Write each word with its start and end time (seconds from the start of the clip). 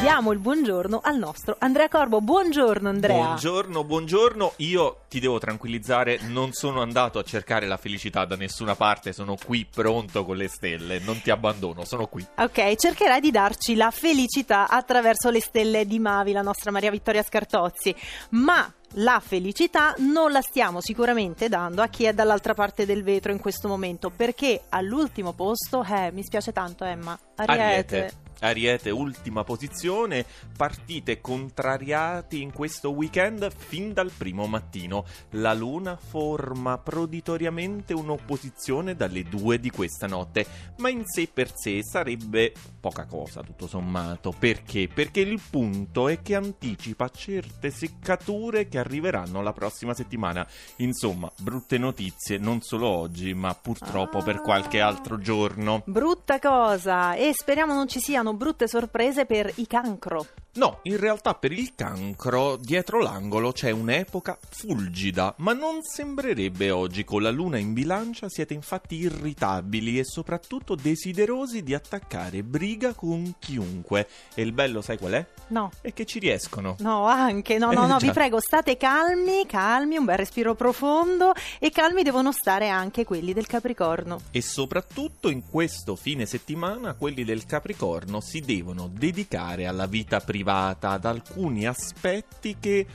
Diamo 0.00 0.30
il 0.30 0.38
buongiorno 0.38 1.00
al 1.02 1.16
nostro 1.16 1.56
Andrea 1.58 1.88
Corbo. 1.88 2.20
Buongiorno 2.20 2.88
Andrea. 2.88 3.16
Buongiorno, 3.16 3.82
buongiorno. 3.82 4.52
Io 4.56 5.00
ti 5.08 5.20
devo 5.20 5.38
tranquillizzare, 5.38 6.20
non 6.28 6.52
sono 6.52 6.82
andato 6.82 7.18
a 7.18 7.22
cercare 7.22 7.66
la 7.66 7.78
felicità 7.78 8.24
da 8.24 8.36
nessuna 8.36 8.76
parte, 8.76 9.12
sono 9.12 9.36
qui 9.42 9.66
pronto 9.68 10.24
con 10.24 10.36
le 10.36 10.48
stelle, 10.48 11.00
non 11.00 11.20
ti 11.22 11.30
abbandono, 11.30 11.84
sono 11.84 12.06
qui. 12.06 12.24
Ok, 12.36 12.76
cercherai 12.76 13.20
di 13.20 13.30
darci 13.30 13.74
la 13.74 13.90
felicità 13.90 14.68
attraverso 14.68 15.30
le 15.30 15.40
stelle 15.40 15.86
di 15.86 15.98
Mavi, 15.98 16.32
la 16.32 16.42
nostra 16.42 16.70
Maria 16.70 16.90
Vittoria 16.90 17.22
Scartozzi, 17.22 17.94
ma 18.30 18.70
la 18.98 19.20
felicità 19.24 19.94
non 19.98 20.30
la 20.30 20.42
stiamo 20.42 20.80
sicuramente 20.80 21.48
dando 21.48 21.82
a 21.82 21.88
chi 21.88 22.04
è 22.04 22.12
dall'altra 22.12 22.54
parte 22.54 22.86
del 22.86 23.02
vetro 23.02 23.32
in 23.32 23.40
questo 23.40 23.66
momento, 23.66 24.10
perché 24.10 24.62
all'ultimo 24.68 25.32
posto, 25.32 25.82
eh, 25.82 26.12
mi 26.12 26.22
spiace 26.22 26.52
tanto 26.52 26.84
Emma, 26.84 27.18
Ariete. 27.36 27.62
Ariete. 27.62 28.24
Ariete, 28.40 28.90
ultima 28.90 29.44
posizione, 29.44 30.24
partite 30.56 31.20
contrariati 31.20 32.42
in 32.42 32.52
questo 32.52 32.90
weekend 32.90 33.50
fin 33.54 33.92
dal 33.92 34.10
primo 34.10 34.46
mattino. 34.46 35.04
La 35.30 35.54
Luna 35.54 35.96
forma 35.96 36.78
proditoriamente 36.78 37.94
un'opposizione 37.94 38.94
dalle 38.94 39.22
due 39.24 39.58
di 39.58 39.70
questa 39.70 40.06
notte, 40.06 40.46
ma 40.78 40.88
in 40.88 41.04
sé 41.06 41.28
per 41.32 41.52
sé 41.54 41.80
sarebbe 41.82 42.52
poca 42.80 43.06
cosa, 43.06 43.42
tutto 43.42 43.66
sommato. 43.66 44.34
Perché? 44.38 44.88
Perché 44.92 45.20
il 45.20 45.40
punto 45.50 46.08
è 46.08 46.20
che 46.22 46.34
anticipa 46.34 47.08
certe 47.08 47.70
seccature 47.70 48.68
che 48.68 48.78
arriveranno 48.78 49.42
la 49.42 49.52
prossima 49.52 49.94
settimana. 49.94 50.46
Insomma, 50.76 51.30
brutte 51.38 51.78
notizie 51.78 52.38
non 52.38 52.60
solo 52.60 52.88
oggi, 52.88 53.34
ma 53.34 53.54
purtroppo 53.54 54.18
ah, 54.18 54.22
per 54.22 54.40
qualche 54.40 54.80
altro 54.80 55.18
giorno. 55.18 55.82
Brutta 55.86 56.38
cosa, 56.38 57.14
e 57.14 57.32
speriamo 57.32 57.74
non 57.74 57.88
ci 57.88 58.00
siano 58.00 58.25
brutte 58.34 58.68
sorprese 58.68 59.26
per 59.26 59.52
i 59.56 59.66
cancro. 59.66 60.26
No, 60.56 60.78
in 60.84 60.96
realtà 60.96 61.34
per 61.34 61.52
il 61.52 61.74
cancro 61.74 62.56
dietro 62.56 63.02
l'angolo 63.02 63.52
c'è 63.52 63.70
un'epoca 63.70 64.38
fulgida, 64.48 65.34
ma 65.38 65.52
non 65.52 65.82
sembrerebbe 65.82 66.70
oggi 66.70 67.04
con 67.04 67.20
la 67.20 67.30
luna 67.30 67.58
in 67.58 67.74
bilancia 67.74 68.30
siete 68.30 68.54
infatti 68.54 68.96
irritabili 68.96 69.98
e 69.98 70.04
soprattutto 70.04 70.74
desiderosi 70.74 71.62
di 71.62 71.74
attaccare 71.74 72.42
briga 72.42 72.94
con 72.94 73.34
chiunque. 73.38 74.08
E 74.34 74.40
il 74.40 74.52
bello 74.52 74.80
sai 74.80 74.96
qual 74.96 75.12
è? 75.12 75.26
No. 75.48 75.70
È 75.82 75.92
che 75.92 76.06
ci 76.06 76.18
riescono. 76.18 76.76
No, 76.78 77.04
anche, 77.04 77.58
no, 77.58 77.72
no, 77.72 77.84
no, 77.86 77.98
vi 77.98 78.10
prego, 78.10 78.40
state 78.40 78.78
calmi, 78.78 79.44
calmi, 79.44 79.98
un 79.98 80.06
bel 80.06 80.16
respiro 80.16 80.54
profondo 80.54 81.34
e 81.58 81.70
calmi 81.70 82.02
devono 82.02 82.32
stare 82.32 82.68
anche 82.68 83.04
quelli 83.04 83.34
del 83.34 83.46
Capricorno. 83.46 84.20
E 84.30 84.40
soprattutto 84.40 85.28
in 85.28 85.42
questo 85.50 85.96
fine 85.96 86.24
settimana 86.24 86.94
quelli 86.94 87.24
del 87.24 87.44
Capricorno 87.44 88.15
si 88.20 88.40
devono 88.40 88.88
dedicare 88.92 89.66
alla 89.66 89.86
vita 89.86 90.20
privata 90.20 90.90
ad 90.90 91.04
alcuni 91.04 91.66
aspetti 91.66 92.56
che 92.58 92.86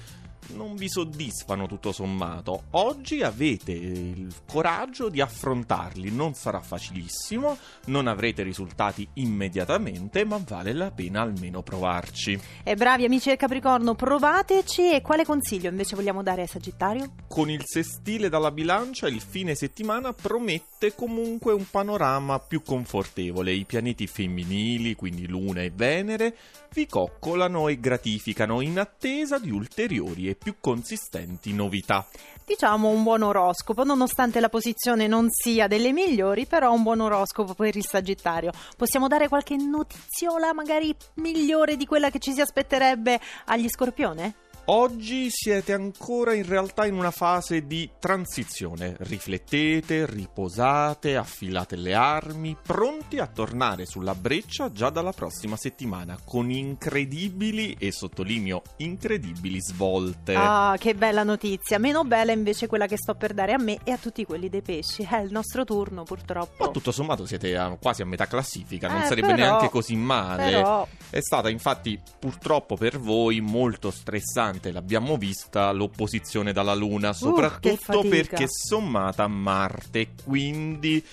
non 0.50 0.75
vi 0.75 0.89
soddisfano 0.89 1.67
tutto 1.67 1.92
sommato. 1.92 2.64
Oggi 2.72 3.22
avete 3.22 3.72
il 3.72 4.34
coraggio 4.45 5.09
di 5.09 5.22
affrontarli, 5.22 6.11
non 6.11 6.34
sarà 6.34 6.61
facilissimo, 6.61 7.58
non 7.86 8.08
avrete 8.08 8.44
risultati 8.44 9.08
immediatamente, 9.14 10.25
ma 10.25 10.42
vale 10.45 10.73
la 10.73 10.92
pena 10.92 11.22
almeno 11.22 11.62
provarci. 11.62 12.39
E 12.64 12.75
bravi 12.75 13.06
amici 13.06 13.30
del 13.30 13.38
Capricorno, 13.38 13.95
provateci 13.95 14.94
e 14.94 15.02
quale 15.02 15.25
consiglio 15.25 15.69
invece 15.69 15.95
vogliamo 15.95 16.23
dare 16.23 16.44
a 16.44 16.47
Sagittario? 16.47 17.14
Con 17.28 17.50
il 17.50 17.64
sestile 17.66 18.30
dalla 18.30 18.52
bilancia 18.52 19.08
il 19.08 19.22
fine 19.22 19.56
settimana 19.56 20.14
promette 20.14 20.94
comunque 20.95 21.53
un 21.53 21.66
panorama 21.69 22.39
più 22.39 22.62
confortevole. 22.62 23.53
I 23.53 23.66
pianeti 23.66 24.08
femminili, 24.08 24.95
quindi 24.95 25.28
Luna 25.28 25.62
e 25.62 25.72
Venere, 25.73 26.36
vi 26.73 26.88
coccolano 26.88 27.67
e 27.67 27.80
gratificano 27.80 28.62
in 28.62 28.80
attesa 28.80 29.40
di 29.40 29.51
ulteriori 29.51 30.30
e 30.31 30.36
più 30.36 30.56
consistenti 30.59 31.53
novità. 31.53 32.06
Diciamo 32.46 32.90
un 32.90 33.03
buon 33.03 33.22
oroscopo, 33.22 33.84
nonostante 33.84 34.40
la 34.40 34.50
posizione 34.50 35.08
non 35.08 35.28
sia 35.30 35.68
delle 35.68 35.94
migliori, 35.94 36.46
però 36.46 36.74
un 36.74 36.84
buon 36.84 37.00
oroscopo 37.00 37.53
per 37.53 37.75
il 37.75 37.86
Sagittario. 37.86 38.52
Possiamo 38.75 39.08
dare 39.08 39.28
qualche 39.28 39.56
notiziola 39.56 40.53
magari 40.53 40.94
migliore 41.16 41.78
di 41.78 41.86
quella 41.86 42.09
che 42.09 42.19
ci 42.19 42.34
si 42.34 42.42
aspetterebbe 42.42 43.19
agli 43.46 43.69
Scorpione? 43.69 44.50
Oggi 44.66 45.27
siete 45.31 45.73
ancora 45.73 46.35
in 46.35 46.45
realtà 46.45 46.85
in 46.85 46.94
una 46.94 47.09
fase 47.09 47.66
di 47.66 47.89
transizione. 47.99 48.95
Riflettete, 48.99 50.05
riposate, 50.05 51.16
affilate 51.16 51.75
le 51.75 51.95
armi, 51.95 52.55
pronti 52.61 53.17
a 53.17 53.25
tornare 53.25 53.88
sulla 53.88 54.13
breccia 54.13 54.71
già 54.71 54.91
dalla 54.91 55.13
prossima 55.13 55.57
settimana 55.57 56.17
con 56.23 56.51
incredibili 56.51 57.75
e 57.79 57.91
sottolineo 57.91 58.61
incredibili 58.77 59.59
svolte. 59.59 60.35
Ah, 60.35 60.75
che 60.77 60.94
bella 60.94 61.23
notizia. 61.23 61.79
Meno 61.79 62.03
bella 62.03 62.31
invece 62.31 62.67
quella 62.67 62.85
che 62.85 62.97
sto 62.97 63.16
per 63.16 63.33
dare 63.33 63.53
a 63.53 63.57
me 63.57 63.79
e 63.83 63.91
a 63.91 63.97
tutti 63.97 64.23
quelli 64.25 64.47
dei 64.47 64.61
pesci. 64.61 65.03
È 65.03 65.17
il 65.17 65.31
nostro 65.31 65.66
turno, 65.66 66.03
purtroppo. 66.03 66.66
Ma 66.66 66.71
tutto 66.71 66.91
sommato 66.91 67.25
siete 67.25 67.57
a, 67.57 67.75
quasi 67.81 68.03
a 68.03 68.05
metà 68.05 68.27
classifica, 68.27 68.88
non 68.88 69.01
eh, 69.01 69.05
sarebbe 69.05 69.33
però, 69.33 69.38
neanche 69.38 69.69
così 69.69 69.95
male. 69.95 70.51
Però... 70.51 70.88
È 71.09 71.19
stata 71.19 71.50
infatti 71.50 72.00
purtroppo 72.19 72.77
per 72.77 73.00
voi 73.00 73.41
molto 73.41 73.89
stressante 73.89 74.50
importante, 74.51 74.72
l'abbiamo 74.72 75.17
vista, 75.17 75.72
l'opposizione 75.72 76.51
dalla 76.51 76.73
Luna, 76.73 77.09
uh, 77.09 77.13
soprattutto 77.13 78.00
uh, 78.00 78.07
perché 78.07 78.47
sommata 78.47 79.23
a 79.23 79.28
Marte, 79.28 80.09
quindi 80.23 81.03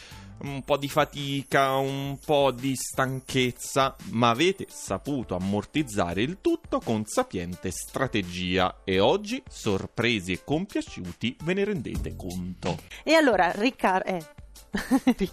un 0.41 0.63
po' 0.63 0.77
di 0.77 0.89
fatica, 0.89 1.77
un 1.77 2.17
po' 2.25 2.53
di 2.53 2.75
stanchezza, 2.77 3.97
ma 4.11 4.31
avete 4.31 4.67
saputo 4.69 5.35
ammortizzare 5.35 6.23
il 6.23 6.39
tutto 6.41 6.81
con 6.81 7.05
sapiente 7.07 7.71
strategia 7.71 8.83
e 8.85 9.01
oggi, 9.01 9.43
sorpresi 9.49 10.33
e 10.33 10.45
compiaciuti, 10.45 11.37
ve 11.43 11.55
ne 11.55 11.65
rendete 11.65 12.15
conto. 12.15 12.79
E 13.03 13.15
allora, 13.15 13.51
Riccardo... 13.51 14.09
Eh 14.09 14.37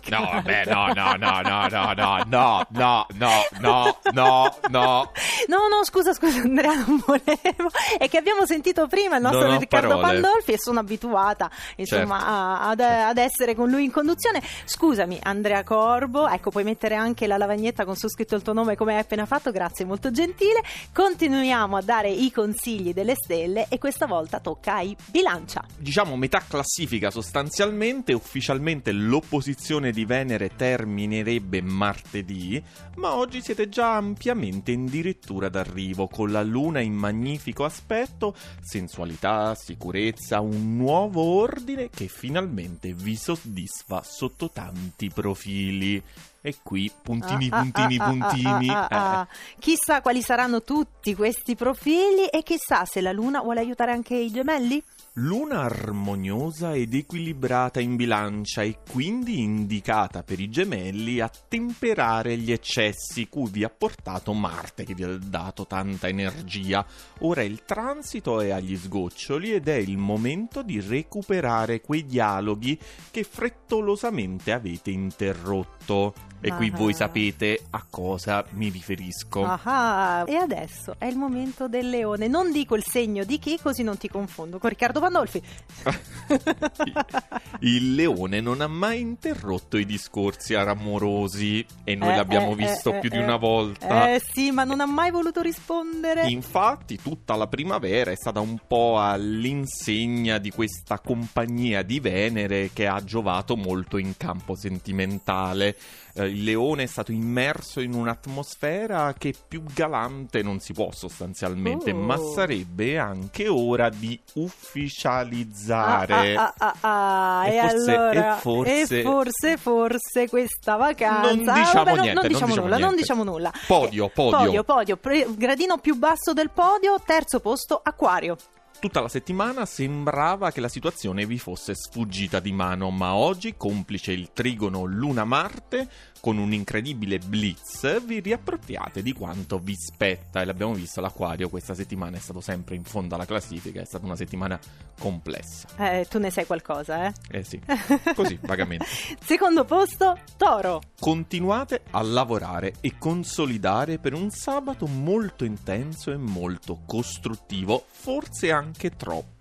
no, 0.09 0.29
vabbè, 0.31 0.65
no, 0.67 0.93
no, 0.93 1.15
no, 1.15 1.41
no, 1.41 1.67
no, 1.67 1.93
no, 1.93 2.23
no, 2.25 2.65
no, 2.69 3.05
no, 3.13 3.45
no, 3.59 3.97
no, 4.13 4.57
no. 4.69 5.11
No, 5.47 5.67
no, 5.67 5.83
scusa, 5.83 6.13
scusa 6.13 6.41
Andrea, 6.41 6.73
non 6.73 7.01
volevo. 7.05 7.69
È 7.97 8.07
che 8.07 8.17
abbiamo 8.17 8.45
sentito 8.45 8.87
prima 8.87 9.15
il 9.15 9.23
nostro 9.23 9.57
Riccardo 9.57 9.99
parole. 9.99 10.19
Pandolfi 10.19 10.51
e 10.53 10.59
sono 10.59 10.79
abituata, 10.79 11.49
insomma, 11.77 12.17
certo. 12.17 12.31
a, 12.31 12.69
ad, 12.69 12.79
ad, 12.79 13.17
essere 13.17 13.55
con 13.55 13.69
lui 13.69 13.85
in 13.85 13.91
conduzione. 13.91 14.41
Scusami, 14.65 15.19
Andrea 15.23 15.63
Corbo, 15.63 16.27
ecco, 16.27 16.51
puoi 16.51 16.63
mettere 16.63 16.95
anche 16.95 17.27
la 17.27 17.37
lavagnetta 17.37 17.85
con 17.85 17.95
su 17.95 18.07
scritto 18.07 18.35
il 18.35 18.41
tuo 18.41 18.53
nome 18.53 18.75
come 18.75 18.93
hai 18.93 18.99
appena 18.99 19.25
fatto, 19.25 19.51
grazie, 19.51 19.85
molto 19.85 20.11
gentile. 20.11 20.61
Continuiamo 20.93 21.77
a 21.77 21.81
dare 21.81 22.09
i 22.09 22.31
consigli 22.31 22.93
delle 22.93 23.15
stelle 23.15 23.67
e 23.69 23.79
questa 23.79 24.05
volta 24.05 24.39
tocca 24.39 24.75
ai 24.75 24.95
bilancia. 25.07 25.63
Diciamo 25.75 26.15
metà 26.15 26.43
classifica 26.47 27.09
sostanzialmente, 27.09 28.13
ufficialmente 28.13 28.91
lo 28.91 29.15
l'opposizione 29.15 29.91
di 29.91 30.03
Venere 30.03 30.55
terminerebbe 30.55 31.61
martedì, 31.61 32.61
ma 32.95 33.15
oggi 33.15 33.41
siete 33.41 33.69
già 33.69 33.95
ampiamente 33.95 34.71
in 34.71 34.85
dirittura 34.85 35.34
d'arrivo, 35.49 36.07
con 36.07 36.31
la 36.31 36.43
Luna 36.43 36.79
in 36.79 36.93
magnifico 36.93 37.65
aspetto, 37.65 38.35
sensualità, 38.61 39.53
sicurezza, 39.55 40.39
un 40.39 40.77
nuovo 40.77 41.21
ordine 41.21 41.89
che 41.89 42.07
finalmente 42.07 42.93
vi 42.93 43.15
soddisfa 43.15 44.01
sotto 44.03 44.49
tanti 44.49 45.09
profili. 45.09 46.01
E 46.45 46.57
qui 46.61 46.91
puntini, 47.01 47.47
ah, 47.49 47.59
puntini, 47.59 47.97
ah, 47.97 48.05
puntini. 48.07 48.69
Ah, 48.69 48.87
ah, 48.87 49.27
eh. 49.27 49.55
Chissà 49.57 50.01
quali 50.01 50.21
saranno 50.21 50.61
tutti 50.61 51.15
questi 51.15 51.55
profili 51.55 52.27
e 52.27 52.43
chissà 52.43 52.85
se 52.85 53.01
la 53.01 53.11
Luna 53.11 53.41
vuole 53.41 53.61
aiutare 53.61 53.91
anche 53.91 54.13
i 54.13 54.29
gemelli? 54.29 54.83
Luna 55.13 55.61
armoniosa 55.61 56.75
ed 56.75 56.93
equilibrata 56.93 57.79
in 57.79 57.95
bilancia 57.95 58.61
e 58.61 58.79
quindi 58.91 59.39
indicata 59.39 60.23
per 60.23 60.39
i 60.41 60.49
gemelli 60.49 61.19
a 61.21 61.31
temperare 61.47 62.37
gli 62.37 62.51
eccessi 62.51 63.29
cui 63.29 63.49
vi 63.49 63.63
ha 63.63 63.69
portato 63.69 64.33
Marte 64.33 64.83
che 64.83 64.93
vi 64.93 65.03
ha 65.03 65.17
dato 65.17 65.65
tanta 65.65 66.09
energia. 66.09 66.85
Ora 67.21 67.41
il 67.43 67.63
transito 67.63 68.41
è 68.41 68.51
agli 68.51 68.75
sgoccioli 68.75 69.53
ed 69.53 69.69
è 69.69 69.75
il 69.75 69.97
momento 69.97 70.61
di 70.61 70.79
recuperare 70.81 71.81
quei 71.81 72.05
dialoghi 72.05 72.77
che 73.09 73.23
frettolosamente 73.23 74.51
avete 74.51 74.91
interrotto. 74.91 76.13
E 76.45 76.53
qui 76.53 76.69
voi 76.69 76.93
sapete 76.93 77.59
a 77.71 77.83
cosa 77.89 78.45
mi 78.51 78.69
riferisco. 78.69 79.43
Ah, 79.43 80.23
e 80.27 80.35
adesso 80.35 80.93
è 80.99 81.05
il 81.05 81.17
momento 81.17 81.67
del 81.67 81.89
leone. 81.89 82.27
Non 82.27 82.51
dico 82.51 82.75
il 82.75 82.83
segno 82.85 83.23
di 83.23 83.39
chi, 83.39 83.57
così 83.59 83.81
non 83.81 83.97
ti 83.97 84.07
confondo 84.07 84.59
con 84.59 84.69
Riccardo 84.69 84.99
Pandolfi. 84.99 85.41
il 87.61 87.95
leone 87.95 88.41
non 88.41 88.61
ha 88.61 88.67
mai 88.67 88.99
interrotto 88.99 89.77
i 89.77 89.85
discorsi 89.85 90.53
amorosi 90.53 91.65
e 91.83 91.95
noi 91.95 92.13
eh, 92.13 92.15
l'abbiamo 92.15 92.51
eh, 92.51 92.55
visto 92.55 92.93
eh, 92.93 92.99
più 92.99 93.09
di 93.09 93.17
una 93.17 93.37
volta. 93.37 94.11
Eh 94.11 94.21
sì, 94.31 94.51
ma 94.51 94.63
non 94.63 94.81
ha 94.81 94.85
mai 94.85 95.09
voluto 95.09 95.41
rispondere. 95.41 96.29
Infatti, 96.29 96.99
tutta 97.01 97.35
la 97.35 97.47
primavera 97.47 98.11
è 98.11 98.15
stata 98.15 98.39
un 98.39 98.59
po' 98.67 98.99
all'insegna 98.99 100.37
di 100.37 100.51
questa 100.51 100.99
compagnia 100.99 101.81
di 101.81 101.99
Venere 101.99 102.69
che 102.71 102.85
ha 102.85 103.03
giovato 103.03 103.55
molto 103.55 103.97
in 103.97 104.15
campo 104.15 104.55
sentimentale. 104.55 105.75
Eh, 106.17 106.29
il 106.35 106.43
leone 106.43 106.83
è 106.83 106.85
stato 106.85 107.11
immerso 107.11 107.79
in 107.79 107.93
un'atmosfera 107.93 109.15
che 109.17 109.33
più 109.47 109.63
galante 109.73 110.43
non 110.43 110.59
si 110.59 110.73
può 110.73 110.91
sostanzialmente, 110.91 111.91
oh. 111.91 111.95
ma 111.95 112.17
sarebbe 112.17 112.97
anche 112.97 113.47
ora 113.47 113.89
di 113.89 114.19
ufficializzare. 114.33 116.35
Ah, 116.35 116.53
ah, 116.57 116.75
ah, 116.81 117.39
ah 117.39 117.47
e, 117.47 117.61
forse, 117.61 117.95
allora, 117.95 118.37
e, 118.37 118.39
forse, 118.39 118.99
e 118.99 119.03
forse, 119.03 119.57
forse 119.57 120.29
questa 120.29 120.75
vacanza. 120.75 121.33
Non 121.33 121.37
diciamo 121.37 121.83
vabbè, 121.83 122.01
niente, 122.01 122.13
non, 122.13 122.21
diciamo, 122.21 122.21
non 122.21 122.27
diciamo 122.27 122.55
nulla, 122.55 122.75
niente. 122.75 122.85
non 122.85 122.95
diciamo 122.95 123.23
nulla. 123.23 123.51
Podio, 123.65 124.09
podio. 124.09 124.37
Podio, 124.37 124.63
podio. 124.63 124.97
Pre- 124.97 125.27
gradino 125.35 125.77
più 125.77 125.95
basso 125.95 126.33
del 126.33 126.49
podio, 126.49 126.99
terzo 127.03 127.39
posto, 127.39 127.79
Acquario. 127.81 128.35
Tutta 128.79 129.01
la 129.01 129.07
settimana 129.07 129.65
sembrava 129.65 130.51
che 130.51 130.61
la 130.61 130.67
situazione 130.67 131.25
vi 131.25 131.39
fosse 131.39 131.73
sfuggita 131.73 132.39
di 132.39 132.51
mano, 132.51 132.91
ma 132.91 133.15
oggi, 133.15 133.55
complice 133.57 134.11
il 134.11 134.31
trigono 134.31 134.83
Luna-Marte, 134.83 135.89
con 136.19 136.37
un 136.37 136.53
incredibile 136.53 137.19
blitz, 137.19 138.03
vi 138.03 138.19
riappropriate 138.19 139.01
di 139.01 139.13
quanto 139.13 139.59
vi 139.59 139.75
spetta. 139.75 140.41
E 140.41 140.45
l'abbiamo 140.45 140.73
visto, 140.73 141.01
l'Aquario 141.01 141.49
questa 141.49 141.73
settimana 141.73 142.17
è 142.17 142.19
stato 142.19 142.41
sempre 142.41 142.75
in 142.75 142.83
fondo 142.83 143.15
alla 143.15 143.25
classifica, 143.25 143.81
è 143.81 143.85
stata 143.85 144.05
una 144.05 144.15
settimana 144.15 144.59
complessa. 144.99 145.67
Eh, 145.77 146.05
tu 146.07 146.19
ne 146.19 146.29
sai 146.29 146.45
qualcosa, 146.45 147.07
eh? 147.07 147.13
Eh 147.29 147.43
sì, 147.43 147.59
così, 148.13 148.37
vagamente. 148.41 148.85
Secondo 149.23 149.65
posto, 149.65 150.19
Toro. 150.37 150.81
Continuate 150.99 151.81
a 151.91 152.01
lavorare 152.01 152.73
e 152.81 152.97
consolidare 152.97 153.99
per 153.99 154.13
un 154.13 154.29
sabato 154.29 154.85
molto 154.85 155.45
intenso 155.45 156.11
e 156.11 156.17
molto 156.17 156.81
costruttivo, 156.85 157.85
forse 157.87 158.51
anche 158.51 158.64
anche 158.65 158.95
troppo. 158.95 159.34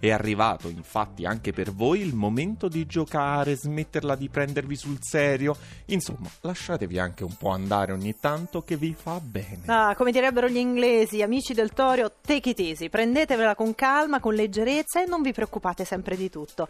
È 0.00 0.10
arrivato 0.10 0.68
infatti 0.68 1.24
anche 1.24 1.52
per 1.52 1.72
voi 1.72 2.00
il 2.00 2.14
momento 2.14 2.66
di 2.66 2.86
giocare, 2.86 3.54
smetterla 3.54 4.16
di 4.16 4.28
prendervi 4.28 4.74
sul 4.74 4.98
serio. 5.00 5.56
Insomma, 5.86 6.28
lasciatevi 6.40 6.98
anche 6.98 7.22
un 7.22 7.36
po' 7.36 7.50
andare 7.50 7.92
ogni 7.92 8.16
tanto 8.18 8.62
che 8.62 8.76
vi 8.76 8.96
fa 9.00 9.20
bene. 9.22 9.62
Ah, 9.66 9.94
come 9.94 10.10
direbbero 10.10 10.48
gli 10.48 10.56
inglesi, 10.56 11.22
amici 11.22 11.54
del 11.54 11.72
Torio, 11.72 12.10
take 12.20 12.50
it 12.50 12.58
easy, 12.58 12.88
prendetevela 12.88 13.54
con 13.54 13.76
calma, 13.76 14.18
con 14.18 14.34
leggerezza 14.34 15.00
e 15.00 15.06
non 15.06 15.22
vi 15.22 15.32
preoccupate 15.32 15.84
sempre 15.84 16.16
di 16.16 16.28
tutto. 16.28 16.66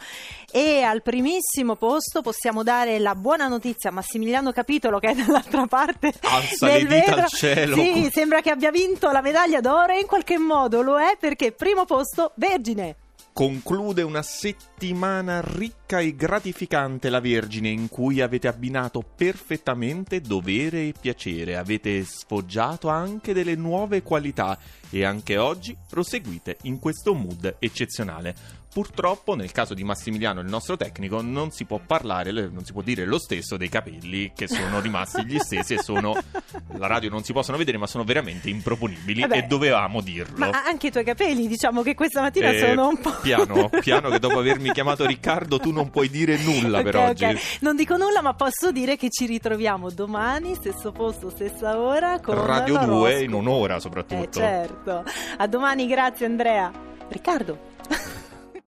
E 0.52 0.82
al 0.82 1.00
primissimo 1.00 1.76
posto 1.76 2.20
possiamo 2.20 2.62
dare 2.62 2.98
la 2.98 3.14
buona 3.14 3.48
notizia 3.48 3.88
a 3.88 3.92
Massimiliano 3.94 4.52
Capitolo 4.52 4.98
che 4.98 5.08
è 5.08 5.14
dall'altra 5.14 5.66
parte 5.66 6.12
Alza 6.20 6.66
del 6.66 6.86
le 6.86 7.00
dita 7.00 7.14
al 7.14 7.28
cielo. 7.28 7.76
Sì, 7.76 8.10
sembra 8.12 8.42
che 8.42 8.50
abbia 8.50 8.70
vinto 8.70 9.10
la 9.10 9.22
medaglia 9.22 9.62
d'oro 9.62 9.94
e 9.94 10.00
in 10.00 10.06
qualche 10.06 10.36
modo 10.36 10.82
lo 10.82 10.98
è 10.98 11.16
perché 11.19 11.52
primo 11.52 11.86
posto 11.86 11.92
posto 11.94 12.32
Vergine. 12.75 12.97
Conclude 13.32 14.03
una 14.03 14.23
settimana 14.23 15.41
ricca 15.41 15.99
e 15.99 16.15
gratificante 16.15 17.09
la 17.09 17.19
Vergine 17.19 17.69
in 17.69 17.88
cui 17.88 18.21
avete 18.21 18.47
abbinato 18.47 19.03
perfettamente 19.03 20.21
dovere 20.21 20.87
e 20.87 20.94
piacere, 20.99 21.56
avete 21.56 22.05
sfoggiato 22.05 22.88
anche 22.88 23.32
delle 23.32 23.56
nuove 23.56 24.03
qualità 24.03 24.56
e 24.88 25.05
anche 25.05 25.37
oggi 25.37 25.76
proseguite 25.88 26.59
in 26.62 26.79
questo 26.79 27.12
mood 27.12 27.56
eccezionale. 27.59 28.62
Purtroppo, 28.75 29.37
nel 29.37 29.53
caso 29.53 29.73
di 29.73 29.85
Massimiliano, 29.85 30.41
il 30.41 30.49
nostro 30.49 30.76
tecnico, 30.76 31.23
non 31.23 31.53
si 31.53 31.65
può 31.65 31.79
parlare, 31.79 32.32
non 32.32 32.65
si 32.65 32.73
può 32.73 32.82
dire 32.82 33.05
lo 33.05 33.21
stesso 33.21 33.56
dei 33.56 33.69
capelli 33.69 34.32
che 34.35 34.49
sono 34.49 34.81
rimasti 34.81 35.25
gli 35.25 35.38
stessi 35.38 35.75
e 35.75 35.79
sono. 35.79 36.12
La 36.76 36.88
radio 36.88 37.09
non 37.09 37.23
si 37.23 37.32
possono 37.32 37.56
vedere, 37.56 37.79
ma 37.79 37.87
sono 37.87 38.03
veramente 38.03 38.50
improponibili 38.50 39.21
Vabbè, 39.21 39.37
e 39.37 39.43
dovevamo 39.43 40.00
dirlo. 40.00 40.38
Ma 40.38 40.65
anche 40.67 40.88
i 40.88 40.91
tuoi 40.91 41.05
capelli, 41.05 41.47
diciamo 41.47 41.82
che 41.82 41.94
questa 41.94 42.21
mattina 42.21 42.50
eh, 42.50 42.59
sono 42.59 42.88
un 42.88 42.99
po'. 43.00 43.15
Piano, 43.23 43.71
piano, 43.81 44.11
che 44.11 44.19
dopo 44.19 44.41
avermi 44.41 44.73
chiamato 44.73 45.06
Riccardo, 45.06 45.61
tu 45.61 45.70
non 45.70 45.91
puoi 45.91 46.11
dire 46.11 46.37
nulla 46.37 46.81
okay, 46.81 46.82
per 46.91 46.97
oggi. 46.97 47.25
Okay. 47.27 47.41
Non 47.61 47.77
dico 47.77 47.97
nulla, 47.97 48.23
ma 48.23 48.35
posso 48.35 48.73
dire 48.73 48.97
che 48.97 49.09
ci 49.09 49.27
ritroviamo 49.27 49.88
domani, 49.91 50.56
stesso 50.56 50.91
posto, 50.91 51.31
stessa 51.31 51.79
ora. 51.79 52.19
Con 52.19 52.44
Radio 52.44 52.85
2 52.85 53.23
in 53.23 53.35
un'ora 53.35 53.79
soprattutto. 53.79 54.20
Eh, 54.20 54.43
certo. 54.43 55.05
A 55.37 55.47
domani, 55.47 55.87
grazie 55.87 56.27
Andrea. 56.27 56.73
Riccardo. 57.06 57.74